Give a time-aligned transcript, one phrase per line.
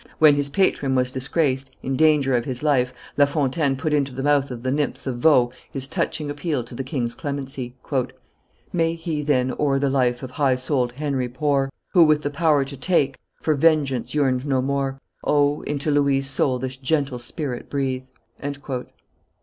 [0.17, 4.23] When his patron was disgraced, in danger of his life, La Fontaine put into the
[4.23, 7.75] mouth of the nymphs of Vaux his touching appeal to the king's clemency:
[8.73, 12.65] "May he, then, o'er the life of high souled Henry pore, Who, with the power
[12.65, 18.05] to take, for vengeance yearned no more O, into Louis' soul this gentle spirit breathe."